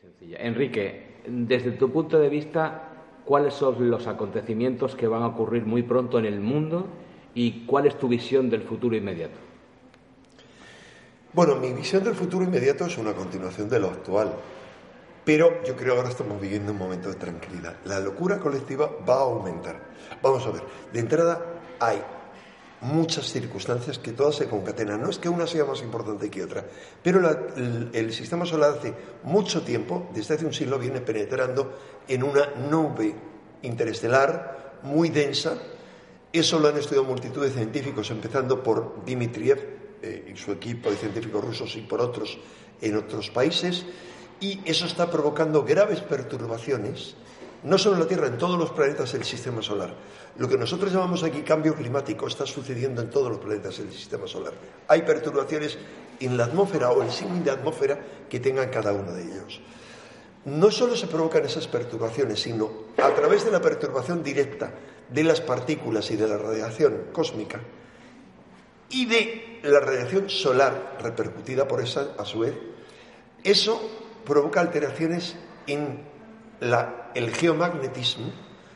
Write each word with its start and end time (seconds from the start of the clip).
sencilla. 0.00 0.38
Enrique, 0.38 1.16
desde 1.26 1.72
tu 1.72 1.90
punto 1.90 2.18
de 2.18 2.28
vista, 2.28 2.88
¿cuáles 3.24 3.54
son 3.54 3.90
los 3.90 4.06
acontecimientos 4.06 4.94
que 4.94 5.06
van 5.06 5.22
a 5.22 5.28
ocurrir 5.28 5.64
muy 5.64 5.82
pronto 5.82 6.18
en 6.18 6.26
el 6.26 6.40
mundo 6.40 6.86
y 7.34 7.64
cuál 7.66 7.86
es 7.86 7.98
tu 7.98 8.08
visión 8.08 8.50
del 8.50 8.62
futuro 8.62 8.96
inmediato? 8.96 9.38
Bueno, 11.32 11.56
mi 11.56 11.72
visión 11.72 12.02
del 12.02 12.14
futuro 12.14 12.44
inmediato 12.44 12.86
es 12.86 12.96
una 12.96 13.12
continuación 13.12 13.68
de 13.68 13.78
lo 13.78 13.88
actual. 13.88 14.32
Pero 15.26 15.60
yo 15.64 15.74
creo 15.74 15.94
que 15.94 15.98
ahora 15.98 16.08
estamos 16.08 16.40
viviendo 16.40 16.70
un 16.70 16.78
momento 16.78 17.08
de 17.08 17.16
tranquilidad. 17.16 17.74
La 17.84 17.98
locura 17.98 18.38
colectiva 18.38 18.88
va 19.06 19.16
a 19.16 19.22
aumentar. 19.22 19.80
Vamos 20.22 20.46
a 20.46 20.52
ver, 20.52 20.62
de 20.92 21.00
entrada 21.00 21.44
hay 21.80 22.00
muchas 22.80 23.32
circunstancias 23.32 23.98
que 23.98 24.12
todas 24.12 24.36
se 24.36 24.46
concatenan. 24.46 25.00
No 25.00 25.10
es 25.10 25.18
que 25.18 25.28
una 25.28 25.46
sea 25.46 25.64
más 25.64 25.80
importante 25.82 26.30
que 26.30 26.42
otra, 26.42 26.64
pero 27.02 27.20
el 27.92 28.12
sistema 28.12 28.44
solar 28.44 28.78
hace 28.78 28.94
mucho 29.24 29.62
tiempo, 29.62 30.08
desde 30.14 30.34
hace 30.34 30.46
un 30.46 30.52
siglo, 30.52 30.78
viene 30.78 31.00
penetrando 31.00 31.78
en 32.06 32.22
una 32.22 32.46
nube 32.70 33.14
interestelar 33.62 34.78
muy 34.82 35.10
densa. 35.10 35.58
Eso 36.32 36.58
lo 36.58 36.68
han 36.68 36.76
estudiado 36.76 37.04
multitud 37.04 37.42
de 37.42 37.50
científicos, 37.50 38.10
empezando 38.10 38.62
por 38.62 39.04
Dmitriev 39.04 39.98
eh, 40.02 40.32
y 40.34 40.36
su 40.36 40.52
equipo 40.52 40.90
de 40.90 40.96
científicos 40.96 41.42
rusos 41.42 41.76
y 41.76 41.80
por 41.80 42.00
otros 42.00 42.38
en 42.80 42.96
otros 42.96 43.30
países. 43.30 43.86
Y 44.38 44.60
eso 44.66 44.84
está 44.84 45.10
provocando 45.10 45.64
graves 45.64 46.00
perturbaciones 46.00 47.16
no 47.66 47.78
solo 47.78 47.96
en 47.96 48.02
la 48.02 48.06
Tierra, 48.06 48.28
en 48.28 48.38
todos 48.38 48.56
los 48.56 48.70
planetas 48.70 49.12
del 49.12 49.24
sistema 49.24 49.60
solar. 49.60 49.92
Lo 50.38 50.48
que 50.48 50.56
nosotros 50.56 50.92
llamamos 50.92 51.24
aquí 51.24 51.42
cambio 51.42 51.74
climático 51.74 52.28
está 52.28 52.46
sucediendo 52.46 53.02
en 53.02 53.10
todos 53.10 53.28
los 53.28 53.40
planetas 53.40 53.78
del 53.78 53.92
sistema 53.92 54.28
solar. 54.28 54.52
Hay 54.86 55.02
perturbaciones 55.02 55.76
en 56.20 56.36
la 56.36 56.44
atmósfera 56.44 56.92
o 56.92 57.02
el 57.02 57.10
símil 57.10 57.42
de 57.42 57.50
atmósfera 57.50 57.98
que 58.30 58.38
tengan 58.38 58.70
cada 58.70 58.92
uno 58.92 59.12
de 59.12 59.24
ellos. 59.24 59.60
No 60.44 60.70
solo 60.70 60.94
se 60.94 61.08
provocan 61.08 61.44
esas 61.44 61.66
perturbaciones, 61.66 62.40
sino 62.40 62.70
a 63.02 63.10
través 63.10 63.44
de 63.44 63.50
la 63.50 63.60
perturbación 63.60 64.22
directa 64.22 64.72
de 65.10 65.24
las 65.24 65.40
partículas 65.40 66.08
y 66.12 66.16
de 66.16 66.28
la 66.28 66.38
radiación 66.38 67.06
cósmica 67.12 67.60
y 68.90 69.06
de 69.06 69.58
la 69.64 69.80
radiación 69.80 70.30
solar 70.30 70.98
repercutida 71.02 71.66
por 71.66 71.80
esa, 71.82 72.14
a 72.16 72.24
su 72.24 72.38
vez, 72.38 72.54
eso 73.42 73.90
provoca 74.24 74.60
alteraciones 74.60 75.34
en 75.66 76.14
la- 76.60 77.10
el 77.14 77.30
geomagnetismo, 77.34 78.30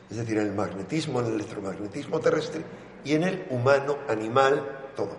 es 0.09 0.17
decir, 0.17 0.37
el 0.37 0.51
magnetismo, 0.53 1.21
el 1.21 1.27
electromagnetismo 1.33 2.19
terrestre 2.19 2.63
y 3.03 3.13
en 3.13 3.23
el 3.23 3.45
humano, 3.49 3.97
animal, 4.07 4.89
todo. 4.95 5.15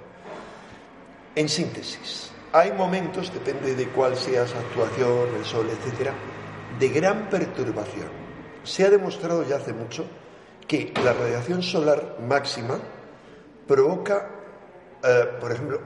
En 1.34 1.48
síntesis, 1.48 2.30
hay 2.52 2.72
momentos, 2.72 3.32
depende 3.32 3.74
de 3.74 3.88
cuál 3.88 4.16
sea 4.16 4.46
su 4.46 4.56
actuación, 4.56 5.34
el 5.36 5.44
sol, 5.44 5.66
etcétera, 5.70 6.12
de 6.78 6.88
gran 6.90 7.28
perturbación. 7.30 8.08
Se 8.64 8.84
ha 8.84 8.90
demostrado 8.90 9.42
ya 9.46 9.56
hace 9.56 9.72
mucho 9.72 10.04
que 10.68 10.92
la 11.04 11.12
radiación 11.12 11.62
solar 11.62 12.18
máxima 12.26 12.78
provoca, 13.66 14.28
eh, 15.02 15.28
por 15.40 15.52
ejemplo, 15.52 15.80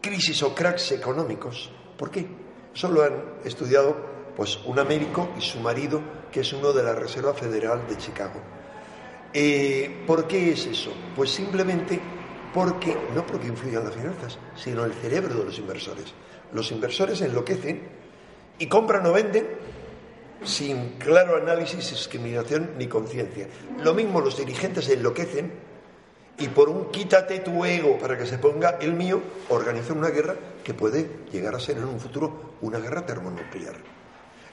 crisis 0.00 0.42
o 0.42 0.54
cracks 0.54 0.92
económicos. 0.92 1.70
¿Por 1.96 2.10
qué? 2.10 2.26
Eso 2.74 2.88
lo 2.88 3.02
han 3.04 3.14
estudiado 3.44 3.96
pues, 4.36 4.58
un 4.64 4.76
médico 4.86 5.30
y 5.36 5.40
su 5.40 5.60
marido, 5.60 6.00
que 6.30 6.40
es 6.40 6.52
uno 6.52 6.72
de 6.72 6.82
la 6.82 6.94
Reserva 6.94 7.34
Federal 7.34 7.86
de 7.88 7.96
Chicago. 7.96 8.40
Eh, 9.32 10.04
¿Por 10.06 10.26
qué 10.26 10.52
es 10.52 10.66
eso? 10.66 10.92
Pues 11.14 11.30
simplemente 11.30 12.00
porque, 12.52 12.96
no 13.14 13.24
porque 13.26 13.46
influyan 13.46 13.84
las 13.84 13.94
finanzas, 13.94 14.38
sino 14.56 14.84
el 14.84 14.92
cerebro 14.92 15.34
de 15.34 15.44
los 15.44 15.58
inversores. 15.58 16.12
Los 16.52 16.72
inversores 16.72 17.20
enloquecen 17.20 17.88
y 18.58 18.66
compran 18.66 19.06
o 19.06 19.12
venden 19.12 19.46
sin 20.42 20.98
claro 20.98 21.36
análisis, 21.36 21.90
discriminación 21.90 22.72
ni 22.78 22.86
conciencia. 22.86 23.48
Lo 23.82 23.94
mismo 23.94 24.20
los 24.20 24.36
dirigentes 24.36 24.88
enloquecen 24.88 25.52
y 26.38 26.48
por 26.48 26.68
un 26.70 26.90
quítate 26.90 27.40
tu 27.40 27.64
ego 27.64 27.98
para 27.98 28.16
que 28.16 28.26
se 28.26 28.38
ponga 28.38 28.78
el 28.80 28.94
mío, 28.94 29.20
organizan 29.50 29.98
una 29.98 30.08
guerra 30.08 30.34
que 30.64 30.74
puede 30.74 31.08
llegar 31.30 31.54
a 31.54 31.60
ser 31.60 31.76
en 31.76 31.84
un 31.84 32.00
futuro 32.00 32.54
una 32.62 32.78
guerra 32.78 33.04
termonuclear. 33.04 33.99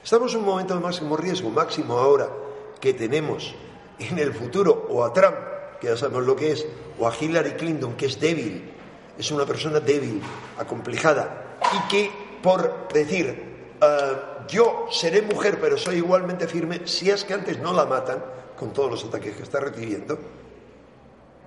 Estamos 0.08 0.32
en 0.32 0.40
un 0.40 0.46
momento 0.46 0.72
de 0.72 0.80
máximo 0.80 1.18
riesgo, 1.18 1.50
máximo 1.50 1.98
ahora 1.98 2.30
que 2.80 2.94
tenemos 2.94 3.54
en 3.98 4.18
el 4.18 4.32
futuro 4.32 4.86
o 4.88 5.04
a 5.04 5.12
Trump, 5.12 5.36
que 5.82 5.88
ya 5.88 5.98
sabemos 5.98 6.24
lo 6.24 6.34
que 6.34 6.52
es, 6.52 6.64
o 6.98 7.06
a 7.06 7.12
Hillary 7.14 7.60
Clinton, 7.60 7.92
que 7.92 8.06
es 8.06 8.18
débil, 8.18 8.72
es 9.18 9.30
una 9.30 9.44
persona 9.44 9.80
débil, 9.80 10.22
acomplejada, 10.56 11.58
y 11.74 11.88
que 11.90 12.10
por 12.42 12.88
decir 12.88 13.76
"Ah, 13.82 14.46
yo 14.48 14.86
seré 14.90 15.20
mujer 15.20 15.58
pero 15.60 15.76
soy 15.76 15.96
igualmente 15.96 16.48
firme, 16.48 16.86
si 16.86 17.10
es 17.10 17.22
que 17.24 17.34
antes 17.34 17.58
no 17.58 17.74
la 17.74 17.84
matan 17.84 18.24
con 18.58 18.72
todos 18.72 18.90
los 18.90 19.04
ataques 19.04 19.36
que 19.36 19.42
está 19.42 19.60
recibiendo, 19.60 20.18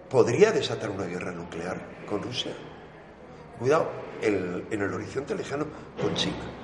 podría 0.07 0.51
desatar 0.51 0.91
una 0.91 1.05
guerra 1.05 1.31
nuclear 1.31 1.81
con 2.07 2.21
Rusia. 2.21 2.53
Cuidado, 3.57 3.89
en 4.21 4.67
el 4.69 4.93
horizonte 4.93 5.33
lejano 5.33 5.65
con 5.99 6.13
China. 6.13 6.60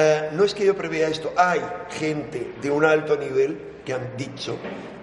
Eh, 0.00 0.30
no 0.32 0.44
es 0.44 0.54
que 0.54 0.64
yo 0.64 0.76
prevea 0.76 1.08
esto, 1.08 1.32
hay 1.36 1.60
gente 1.90 2.54
de 2.62 2.70
un 2.70 2.84
alto 2.84 3.16
nivel 3.16 3.80
que 3.84 3.92
han 3.92 4.16
dicho 4.16 4.56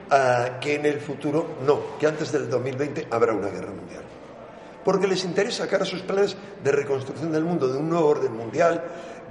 eh, 0.10 0.52
que 0.62 0.76
en 0.76 0.86
el 0.86 1.02
futuro, 1.02 1.58
no, 1.66 1.98
que 2.00 2.08
antes 2.08 2.32
del 2.32 2.50
2020 2.50 3.08
habrá 3.12 3.34
una 3.34 3.50
guerra 3.50 3.74
mundial. 3.74 4.04
Porque 4.86 5.06
les 5.06 5.26
interesa 5.26 5.66
a 5.66 5.86
sus 5.86 6.02
planes 6.02 6.38
de 6.64 6.72
reconstrucción 6.72 7.34
del 7.34 7.44
mundo, 7.44 7.68
de 7.68 7.78
un 7.78 7.90
nuevo 7.90 8.08
orden 8.08 8.38
mundial, 8.38 8.86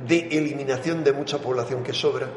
de 0.06 0.28
eliminación 0.32 1.02
de 1.02 1.14
mucha 1.14 1.38
población 1.38 1.82
que 1.82 1.94
sobra. 1.94 2.28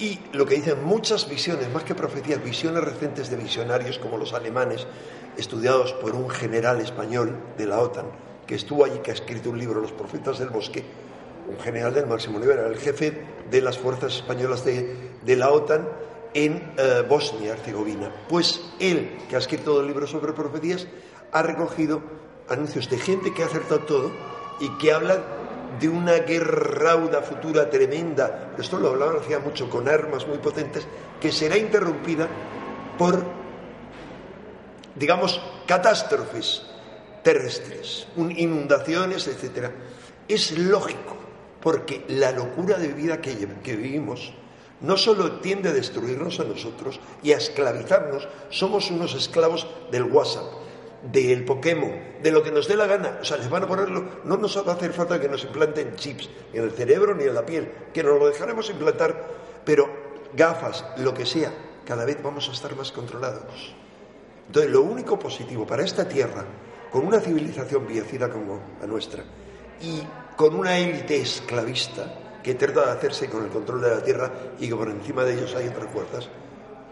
Y 0.00 0.18
lo 0.32 0.44
que 0.44 0.56
dicen 0.56 0.82
muchas 0.82 1.28
visiones, 1.28 1.72
más 1.72 1.84
que 1.84 1.94
profecías, 1.94 2.42
visiones 2.42 2.82
recientes 2.82 3.30
de 3.30 3.36
visionarios 3.36 4.00
como 4.00 4.18
los 4.18 4.32
alemanes, 4.32 4.88
estudiados 5.36 5.92
por 5.92 6.16
un 6.16 6.28
general 6.28 6.80
español 6.80 7.36
de 7.56 7.66
la 7.66 7.78
OTAN, 7.78 8.06
que 8.48 8.56
estuvo 8.56 8.84
allí, 8.84 8.98
que 8.98 9.12
ha 9.12 9.14
escrito 9.14 9.50
un 9.50 9.58
libro, 9.60 9.80
Los 9.80 9.92
Profetas 9.92 10.40
del 10.40 10.48
Bosque, 10.48 10.82
un 11.48 11.58
general 11.60 11.94
del 11.94 12.06
máximo 12.06 12.38
nivel, 12.38 12.58
era 12.58 12.68
el 12.68 12.76
jefe 12.78 13.22
de 13.50 13.60
las 13.60 13.78
fuerzas 13.78 14.16
españolas 14.16 14.64
de, 14.64 15.10
la 15.36 15.50
OTAN 15.50 15.88
en 16.34 16.72
eh, 16.78 17.04
Bosnia 17.08 17.52
Herzegovina. 17.52 18.10
Pues 18.28 18.60
él, 18.80 19.18
que 19.28 19.36
ha 19.36 19.38
escrito 19.38 19.80
el 19.80 19.86
libro 19.86 20.06
sobre 20.06 20.32
profecías, 20.32 20.86
ha 21.32 21.42
recogido 21.42 22.02
anuncios 22.48 22.88
de 22.90 22.98
gente 22.98 23.32
que 23.34 23.42
ha 23.42 23.46
acertado 23.46 23.80
todo 23.80 24.12
y 24.60 24.68
que 24.78 24.92
hablan 24.92 25.18
de 25.80 25.88
una 25.88 26.14
guerra 26.18 26.58
rauda 26.78 27.22
futura 27.22 27.70
tremenda, 27.70 28.52
esto 28.58 28.78
lo 28.78 28.90
hablaban 28.90 29.16
hacía 29.16 29.38
mucho, 29.38 29.70
con 29.70 29.88
armas 29.88 30.26
muy 30.26 30.38
potentes, 30.38 30.86
que 31.20 31.32
será 31.32 31.56
interrumpida 31.56 32.28
por, 32.98 33.22
digamos, 34.94 35.40
catástrofes 35.66 36.62
terrestres, 37.22 38.06
un- 38.16 38.30
inundaciones, 38.32 39.26
etc. 39.28 39.70
Es 40.28 40.58
lógico, 40.58 41.16
porque 41.62 42.04
la 42.08 42.32
locura 42.32 42.76
de 42.76 42.88
vida 42.88 43.20
que, 43.20 43.34
vivimos 43.76 44.34
no 44.80 44.96
solo 44.96 45.40
tiende 45.40 45.68
a 45.68 45.72
destruirnos 45.72 46.40
a 46.40 46.44
nosotros 46.44 46.98
y 47.22 47.32
a 47.32 47.36
esclavizarnos, 47.36 48.28
somos 48.50 48.90
unos 48.90 49.14
esclavos 49.14 49.68
del 49.92 50.02
WhatsApp, 50.02 50.52
del 51.12 51.44
Pokémon, 51.44 51.92
de 52.20 52.32
lo 52.32 52.42
que 52.42 52.50
nos 52.50 52.66
dé 52.66 52.76
la 52.76 52.86
gana. 52.86 53.18
O 53.22 53.24
sea, 53.24 53.36
les 53.36 53.48
van 53.48 53.62
a 53.62 53.68
ponerlo. 53.68 54.04
No 54.24 54.36
nos 54.36 54.56
va 54.66 54.72
a 54.72 54.74
hacer 54.74 54.92
falta 54.92 55.20
que 55.20 55.28
nos 55.28 55.44
implanten 55.44 55.94
chips, 55.94 56.28
ni 56.52 56.58
en 56.58 56.64
el 56.64 56.72
cerebro 56.72 57.14
ni 57.14 57.24
en 57.24 57.34
la 57.34 57.46
piel, 57.46 57.72
que 57.94 58.02
nos 58.02 58.18
lo 58.18 58.26
dejaremos 58.26 58.68
implantar, 58.70 59.24
pero 59.64 59.88
gafas, 60.34 60.84
lo 60.96 61.14
que 61.14 61.26
sea, 61.26 61.52
cada 61.86 62.04
vez 62.04 62.20
vamos 62.20 62.48
a 62.48 62.52
estar 62.52 62.74
más 62.74 62.90
controlados. 62.90 63.76
Entonces, 64.48 64.72
lo 64.72 64.82
único 64.82 65.16
positivo 65.16 65.64
para 65.64 65.84
esta 65.84 66.08
tierra, 66.08 66.44
con 66.90 67.06
una 67.06 67.20
civilización 67.20 67.86
viecida 67.86 68.28
como 68.28 68.60
la 68.80 68.86
nuestra, 68.88 69.22
y 69.80 70.02
con 70.36 70.54
una 70.54 70.78
élite 70.78 71.20
esclavista 71.20 72.40
que 72.42 72.54
trata 72.54 72.86
de 72.86 72.92
hacerse 72.92 73.28
con 73.28 73.44
el 73.44 73.50
control 73.50 73.80
de 73.82 73.90
la 73.90 74.02
tierra 74.02 74.32
y 74.58 74.68
que 74.68 74.74
por 74.74 74.88
encima 74.88 75.24
de 75.24 75.34
ellos 75.34 75.54
hay 75.54 75.68
otras 75.68 75.92
fuerzas, 75.92 76.28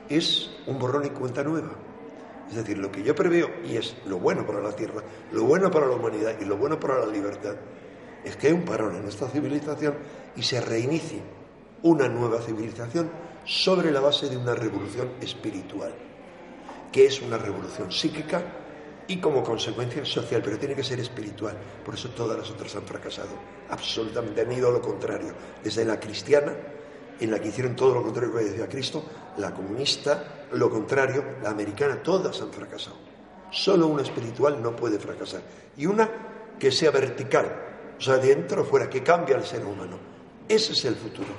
es 0.08 0.50
un 0.66 0.78
borrón 0.78 1.06
y 1.06 1.10
cuenta 1.10 1.42
nueva. 1.42 1.70
Es 2.48 2.56
decir, 2.56 2.78
lo 2.78 2.90
que 2.90 3.02
yo 3.02 3.14
preveo, 3.14 3.48
y 3.64 3.76
es 3.76 3.96
lo 4.06 4.18
bueno 4.18 4.44
para 4.44 4.60
la 4.60 4.72
tierra, 4.72 5.02
lo 5.32 5.44
bueno 5.44 5.70
para 5.70 5.86
la 5.86 5.94
humanidad 5.94 6.34
y 6.40 6.44
lo 6.44 6.56
bueno 6.56 6.78
para 6.80 6.98
la 6.98 7.06
libertad, 7.06 7.54
es 8.24 8.36
que 8.36 8.48
hay 8.48 8.52
un 8.52 8.64
parón 8.64 8.96
en 8.96 9.06
esta 9.06 9.28
civilización 9.28 9.94
y 10.36 10.42
se 10.42 10.60
reinicie 10.60 11.22
una 11.82 12.08
nueva 12.08 12.40
civilización 12.40 13.10
sobre 13.44 13.90
la 13.90 14.00
base 14.00 14.28
de 14.28 14.36
una 14.36 14.54
revolución 14.54 15.12
espiritual, 15.20 15.94
que 16.92 17.06
es 17.06 17.22
una 17.22 17.38
revolución 17.38 17.90
psíquica 17.90 18.42
y 19.10 19.16
como 19.16 19.42
consecuencia 19.42 20.04
social, 20.04 20.40
pero 20.40 20.56
tiene 20.56 20.76
que 20.76 20.84
ser 20.84 21.00
espiritual. 21.00 21.56
Por 21.84 21.94
eso 21.94 22.10
todas 22.10 22.38
las 22.38 22.48
otras 22.48 22.76
han 22.76 22.84
fracasado. 22.84 23.30
Absolutamente 23.68 24.40
han 24.40 24.52
ido 24.52 24.68
a 24.68 24.70
lo 24.70 24.80
contrario. 24.80 25.34
Desde 25.64 25.84
la 25.84 25.98
cristiana, 25.98 26.54
en 27.18 27.28
la 27.28 27.40
que 27.40 27.48
hicieron 27.48 27.74
todo 27.74 27.92
lo 27.92 28.04
contrario 28.04 28.32
que 28.32 28.44
decía 28.44 28.68
Cristo, 28.68 29.04
la 29.38 29.52
comunista, 29.52 30.46
lo 30.52 30.70
contrario, 30.70 31.24
la 31.42 31.50
americana, 31.50 32.00
todas 32.00 32.40
han 32.40 32.52
fracasado. 32.52 32.98
Solo 33.50 33.88
una 33.88 34.02
espiritual 34.02 34.62
no 34.62 34.76
puede 34.76 35.00
fracasar. 35.00 35.42
Y 35.76 35.86
una 35.86 36.08
que 36.56 36.70
sea 36.70 36.92
vertical, 36.92 37.96
o 37.98 38.00
sea, 38.00 38.18
de 38.18 38.28
dentro 38.28 38.62
o 38.62 38.64
fuera, 38.64 38.88
que 38.88 39.02
cambie 39.02 39.34
al 39.34 39.44
ser 39.44 39.64
humano. 39.64 39.98
Ese 40.48 40.70
es 40.70 40.84
el 40.84 40.94
futuro. 40.94 41.30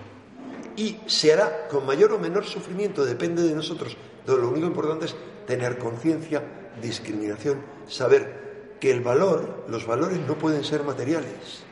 Y 0.75 0.97
se 1.05 1.31
hará 1.31 1.69
con 1.69 1.85
mayor 1.85 2.11
o 2.11 2.19
menor 2.19 2.43
sufrimiento, 2.43 3.05
depende 3.05 3.43
de 3.43 3.55
nosotros. 3.55 3.95
Lo 4.27 4.49
único 4.49 4.67
importante 4.67 5.05
es 5.05 5.15
tener 5.51 5.77
conciencia, 5.77 6.41
discriminación, 6.81 7.61
saber 7.85 8.77
que 8.79 8.89
el 8.89 9.01
valor, 9.01 9.65
los 9.67 9.85
valores 9.85 10.17
no 10.25 10.35
pueden 10.35 10.63
ser 10.63 10.85
materiales, 10.85 11.65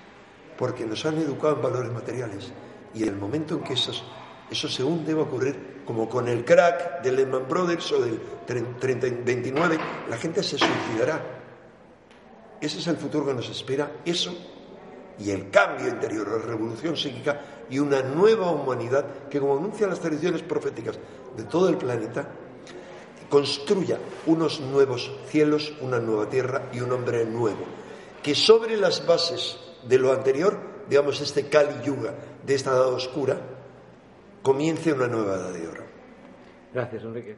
porque 0.57 0.85
nos 0.85 1.05
han 1.05 1.17
educado 1.17 1.55
en 1.55 1.61
valores 1.61 1.91
materiales. 1.93 2.51
Y 2.93 3.03
en 3.03 3.09
el 3.09 3.15
momento 3.15 3.55
en 3.55 3.63
que 3.63 3.75
esos, 3.75 4.03
eso 4.51 4.67
se 4.67 4.83
hunde 4.83 5.13
va 5.13 5.21
a 5.21 5.23
ocurrir 5.23 5.79
como 5.85 6.09
con 6.09 6.27
el 6.27 6.43
crack 6.43 7.01
del 7.03 7.15
Lehman 7.15 7.47
Brothers 7.47 7.89
o 7.93 8.01
del 8.01 8.19
3029, 8.45 9.77
la 10.09 10.17
gente 10.17 10.43
se 10.43 10.57
suicidará. 10.57 11.23
Ese 12.59 12.79
es 12.79 12.87
el 12.87 12.97
futuro 12.97 13.27
que 13.27 13.33
nos 13.33 13.49
espera, 13.49 13.93
eso 14.03 14.35
y 15.17 15.31
el 15.31 15.49
cambio 15.49 15.87
interior, 15.87 16.27
la 16.27 16.45
revolución 16.45 16.97
psíquica 16.97 17.39
y 17.69 17.79
una 17.79 18.01
nueva 18.01 18.51
humanidad 18.51 19.05
que, 19.29 19.39
como 19.39 19.57
anuncian 19.57 19.89
las 19.89 20.01
tradiciones 20.01 20.41
proféticas 20.41 20.99
de 21.37 21.43
todo 21.45 21.69
el 21.69 21.77
planeta, 21.77 22.27
construya 23.29 23.99
unos 24.25 24.59
nuevos 24.59 25.11
cielos, 25.27 25.73
una 25.81 25.99
nueva 25.99 26.29
tierra 26.29 26.69
y 26.73 26.81
un 26.81 26.91
hombre 26.91 27.25
nuevo, 27.25 27.65
que 28.23 28.35
sobre 28.35 28.75
las 28.75 29.05
bases 29.05 29.57
de 29.83 29.97
lo 29.97 30.11
anterior, 30.11 30.57
digamos 30.89 31.21
este 31.21 31.47
Kali 31.47 31.83
Yuga, 31.85 32.13
de 32.45 32.55
esta 32.55 32.71
edad 32.71 32.87
oscura, 32.87 33.39
comience 34.41 34.91
una 34.91 35.07
nueva 35.07 35.35
edad 35.35 35.53
de 35.53 35.67
oro. 35.67 35.83
Gracias, 36.73 37.03
Enrique. 37.03 37.35